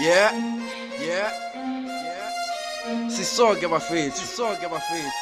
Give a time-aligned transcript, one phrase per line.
[0.00, 0.32] Yeah,
[0.98, 1.28] yeah,
[1.84, 3.08] yeah.
[3.12, 5.12] Sisonke bafethu, sisonke bafethu.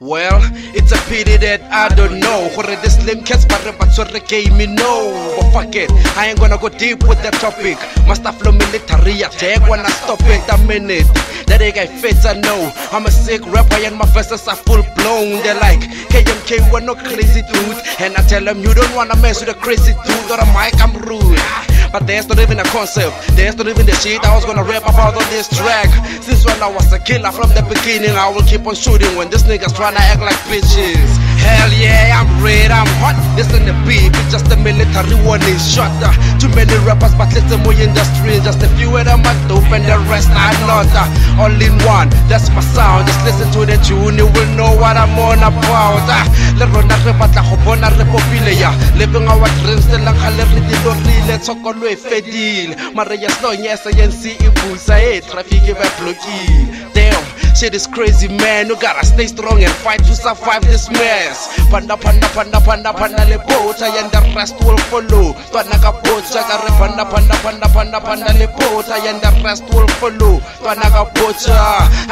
[0.00, 0.40] Well,
[0.72, 2.48] it's a pity that I don't know.
[2.56, 5.12] Gore the slim cats but but so game me no.
[5.36, 7.76] But fuck it, I ain't gonna go deep with that topic.
[8.08, 11.04] Master flow military attack when I stop it a minute.
[11.48, 12.72] That ain't guy fits I know.
[12.90, 15.44] I'm a sick rapper and my verses are full blown.
[15.44, 17.78] They're like KMK, we're no crazy dude.
[18.00, 20.72] And I tell them you don't wanna mess with a crazy dude or a mic,
[20.80, 21.37] I'm rude.
[21.92, 24.82] But there's not even a concept, there's not even the shit I was gonna rap
[24.84, 25.88] about on this track.
[26.20, 29.30] Since when I was a killer from the beginning, I will keep on shooting when
[29.30, 31.10] this niggas tryna act like bitches.
[31.40, 33.16] Hell yeah, I'm red, I'm hot.
[33.36, 35.88] Listen to the beat, it's just a military warning shot.
[36.04, 38.36] Uh, too many rappers, but listen more industry.
[38.44, 40.90] Just a few of them are dope and the rest are not.
[40.92, 43.08] Uh, all in one, that's my sound.
[43.08, 46.04] Just listen to the tune, you will know what I'm on about.
[46.04, 46.28] Uh,
[51.96, 52.76] fedile.
[52.94, 55.88] Mare ya e traffic ba
[56.94, 58.68] damn shit is crazy man.
[58.68, 61.50] You gotta stay strong and fight to survive this mess.
[61.70, 63.86] Panda panda panda panda panda le bota.
[63.98, 65.34] And the rest will follow.
[65.50, 68.94] Twana ka bota ka re panda panda panda panda panda le bota.
[69.02, 70.38] And the rest will follow.
[70.62, 71.58] Twana ka bota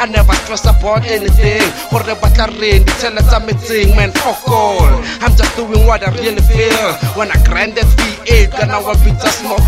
[0.01, 1.63] i never stress about anything.
[1.91, 4.11] Gore batla reng ditshele tsa metseng man.
[4.11, 4.83] Fuck all.
[5.23, 6.89] I'm just doing what i really feel.
[7.15, 7.87] When i grind that
[8.57, 9.61] v8 kana wa pizza smoke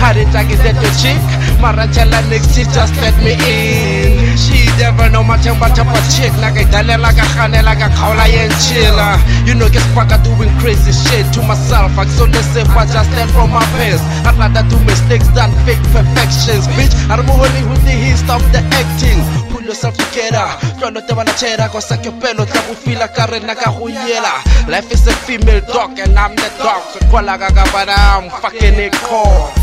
[0.00, 1.20] how did I get that your chick?
[1.60, 4.32] Marachella next she just let me in.
[4.32, 7.92] She never know my temper temper chick like a dale like a hane like a
[7.92, 9.20] kaula and chilla.
[9.44, 11.92] You know get fucker doing crazy shit to myself.
[12.00, 14.00] I so let's say I just stand from my past.
[14.24, 16.96] I'd rather do mistakes than fake perfections, bitch.
[17.12, 19.49] I'm only with the hit stop the acting.
[19.70, 20.50] Pull yourself together.
[20.80, 23.86] Tlolo te bana chera go sa ke pelo tla go feel ka rena ka go
[23.86, 24.42] yela.
[24.66, 26.82] Life is a female dog and I'm the dog.
[26.90, 29.54] So kwala ka ka bana I'm fucking it cold.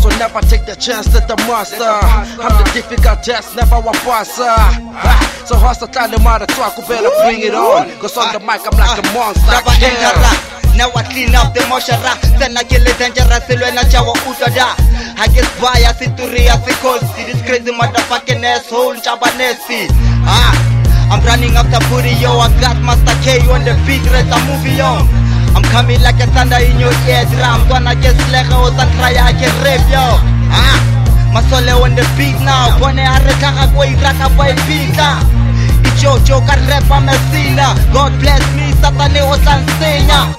[0.00, 1.84] So never take the chance at the monster.
[1.84, 4.48] I'm the difficult test, never a passer.
[4.48, 7.90] Ah, So hustle them how to talk, you better bring it on.
[8.00, 9.60] Cause on the mic I'm like a monster.
[9.76, 14.72] Entera Now I clean up the moshara Sena ke le dangerous Lwena jawa utoda
[15.20, 19.92] I get by as it to rea as See this crazy motherfucking asshole Chabanesi
[20.24, 20.56] Ah
[21.12, 24.80] I'm running after booty yo I got Master K on the beat Rest a movie
[24.80, 25.04] yo
[25.52, 29.36] I'm coming like a thunder in your eardrum Gonna get slega o san try I
[29.36, 30.16] can rap yo.
[30.48, 30.80] Ah
[31.36, 32.72] Masole on the beat now.
[32.80, 35.20] Bone a re tlhaga ko iraka bo e pitla
[35.84, 39.60] Ijojo ka rapa mesina God bless me satane o tla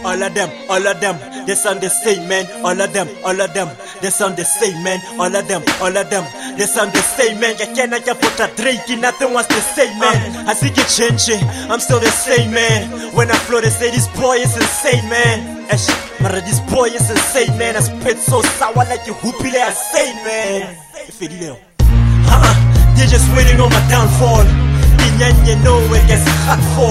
[0.03, 1.15] All of them, all of them,
[1.45, 2.45] they sound the same, man.
[2.65, 3.69] All of them, all of them,
[4.01, 4.99] they sound the same, man.
[5.19, 6.25] All of them, all of them,
[6.57, 7.55] they sound the same, man.
[7.59, 10.47] You cannot just put a Drake, nothing was the same, man.
[10.47, 13.13] I see it changing, I'm still the same, man.
[13.15, 15.61] When I flow, they say this boy is insane, man.
[15.77, 17.77] Shit, but this boy is insane, man.
[17.77, 20.77] I spit so sour like a whoopie, I say, man.
[21.07, 24.70] If it is, uh-uh, they're just waiting on my downfall.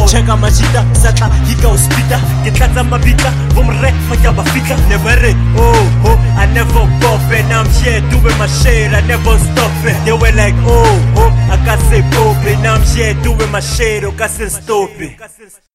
[0.06, 6.46] Cheka machita, satla, hika uspita Kitlatsa mabita, vumre, faya bafika Never re, oh, oh, I
[6.54, 10.04] never pop And I'm here doing my shit, I never stop it.
[10.04, 14.04] They were like, oh, oh, I can't say pop And I'm here doing my shit,
[14.04, 15.69] oh, I can't stop it